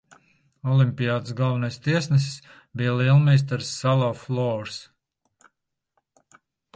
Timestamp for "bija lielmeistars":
2.81-3.69